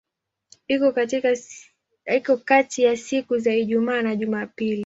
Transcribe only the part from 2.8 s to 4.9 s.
ya siku za Ijumaa na Jumapili.